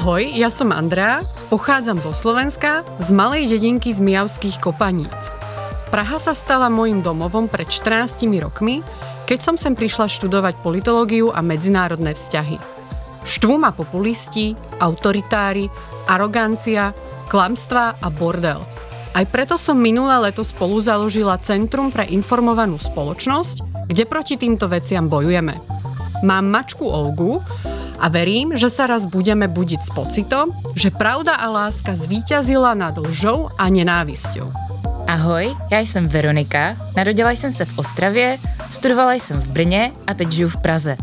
[0.00, 1.20] Ahoj, ja som Andrea,
[1.52, 5.12] pochádzam zo Slovenska, z malej dedinky z Mijavských kopaníc.
[5.92, 8.80] Praha sa stala mojim domovom pred 14 rokmi,
[9.28, 12.56] keď som sem prišla študovať politológiu a medzinárodné vzťahy.
[13.28, 15.68] Štvú ma populisti, autoritári,
[16.08, 16.96] arogancia,
[17.28, 18.64] klamstva a bordel.
[19.12, 25.12] Aj preto som minulé leto spolu založila Centrum pre informovanú spoločnosť, kde proti týmto veciam
[25.12, 25.60] bojujeme.
[26.24, 27.44] Mám mačku Olgu,
[28.00, 32.96] a verím, že sa raz budeme budiť s pocitom, že pravda a láska zvíťazila nad
[32.96, 34.48] lžou a nenávisťou.
[35.06, 38.38] Ahoj, já jsem Veronika, narodila jsem se v Ostravě,
[38.70, 40.96] studovala jsem v Brně a teď žiju v Praze.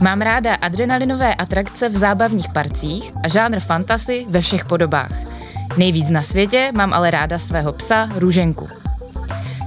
[0.00, 5.12] Mám ráda adrenalinové atrakce v zábavních parcích a žánr fantasy ve všech podobách.
[5.76, 8.68] Nejvíc na světě mám ale ráda svého psa Růženku.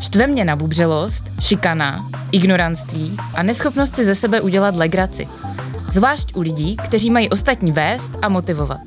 [0.00, 5.28] Štve mě na bubřelost, šikana, ignoranství a neschopnost si ze sebe udělat legraci–
[5.94, 8.80] zvlášť u lidí, kteří mají ostatní vést a motivovat.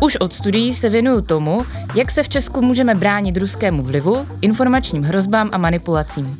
[0.00, 5.02] Už od studií se věnuju tomu, jak se v Česku můžeme bránit ruskému vlivu, informačním
[5.02, 6.36] hrozbám a manipulacím.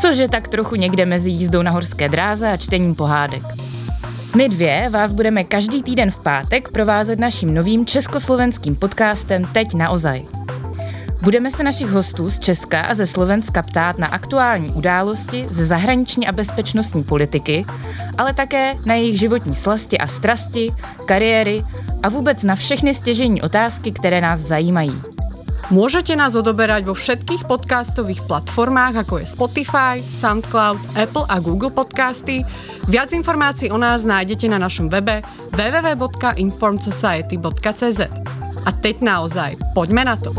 [0.00, 3.42] Což je tak trochu někde mezi jízdou na horské dráze a čtením pohádek.
[4.36, 9.90] My dvě vás budeme každý týden v pátek provázet naším novým československým podcastem Teď na
[9.90, 10.22] ozaj.
[11.24, 16.26] Budeme se našich hostů z Česka a ze Slovenska ptát na aktuální události ze zahraniční
[16.26, 17.66] a bezpečnostní politiky,
[18.18, 21.64] ale také na jejich životní slasti a strasti, kariéry
[22.02, 25.02] a vůbec na všechny stěžení otázky, které nás zajímají.
[25.72, 32.44] Môžete nás odoberať vo všetkých podcastových platformách, ako je Spotify, SoundCloud, Apple a Google Podcasty.
[32.84, 35.24] Viac informácií o nás nájdete na našom webe
[35.56, 38.00] www.informedsociety.cz.
[38.64, 40.36] A teď naozaj, poďme na to.